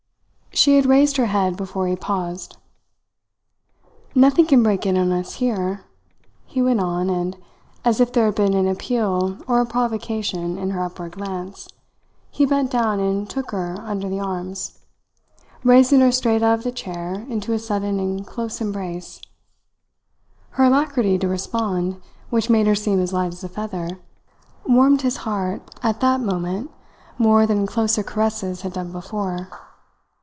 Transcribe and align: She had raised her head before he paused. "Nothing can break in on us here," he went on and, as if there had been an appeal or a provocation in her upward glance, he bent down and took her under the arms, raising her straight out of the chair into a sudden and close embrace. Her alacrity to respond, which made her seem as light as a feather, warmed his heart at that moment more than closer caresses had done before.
She 0.53 0.75
had 0.75 0.85
raised 0.85 1.15
her 1.17 1.25
head 1.27 1.55
before 1.55 1.87
he 1.87 1.95
paused. 1.95 2.57
"Nothing 4.13 4.45
can 4.45 4.61
break 4.61 4.85
in 4.85 4.97
on 4.97 5.09
us 5.11 5.35
here," 5.35 5.85
he 6.45 6.61
went 6.61 6.81
on 6.81 7.09
and, 7.09 7.35
as 7.85 7.99
if 8.01 8.11
there 8.11 8.25
had 8.25 8.35
been 8.35 8.53
an 8.53 8.67
appeal 8.67 9.39
or 9.47 9.61
a 9.61 9.65
provocation 9.65 10.57
in 10.59 10.71
her 10.71 10.83
upward 10.83 11.13
glance, 11.13 11.67
he 12.29 12.45
bent 12.45 12.69
down 12.69 12.99
and 12.99 13.27
took 13.29 13.51
her 13.51 13.75
under 13.79 14.09
the 14.09 14.19
arms, 14.19 14.79
raising 15.63 16.01
her 16.01 16.11
straight 16.11 16.43
out 16.43 16.59
of 16.59 16.63
the 16.65 16.71
chair 16.73 17.25
into 17.29 17.53
a 17.53 17.57
sudden 17.57 17.97
and 17.99 18.27
close 18.27 18.59
embrace. 18.61 19.19
Her 20.51 20.65
alacrity 20.65 21.17
to 21.19 21.29
respond, 21.29 22.01
which 22.29 22.49
made 22.51 22.67
her 22.67 22.75
seem 22.75 22.99
as 22.99 23.13
light 23.13 23.31
as 23.31 23.43
a 23.43 23.49
feather, 23.49 23.99
warmed 24.67 25.01
his 25.01 25.17
heart 25.25 25.61
at 25.81 26.01
that 26.01 26.19
moment 26.19 26.69
more 27.17 27.47
than 27.47 27.65
closer 27.65 28.03
caresses 28.03 28.61
had 28.61 28.73
done 28.73 28.91
before. 28.91 29.49